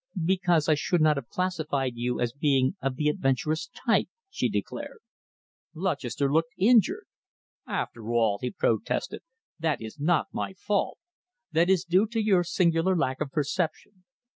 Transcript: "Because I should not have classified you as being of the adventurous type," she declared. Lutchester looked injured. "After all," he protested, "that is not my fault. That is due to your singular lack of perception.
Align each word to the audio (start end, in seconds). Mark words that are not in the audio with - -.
"Because 0.25 0.67
I 0.67 0.73
should 0.73 0.99
not 0.99 1.17
have 1.17 1.29
classified 1.29 1.91
you 1.95 2.19
as 2.19 2.33
being 2.33 2.75
of 2.81 2.95
the 2.95 3.07
adventurous 3.07 3.67
type," 3.67 4.07
she 4.31 4.49
declared. 4.49 4.97
Lutchester 5.75 6.33
looked 6.33 6.55
injured. 6.57 7.05
"After 7.67 8.11
all," 8.11 8.39
he 8.41 8.49
protested, 8.49 9.21
"that 9.59 9.79
is 9.79 9.99
not 9.99 10.25
my 10.33 10.53
fault. 10.53 10.97
That 11.51 11.69
is 11.69 11.83
due 11.83 12.07
to 12.07 12.19
your 12.19 12.43
singular 12.43 12.95
lack 12.97 13.21
of 13.21 13.29
perception. 13.29 14.03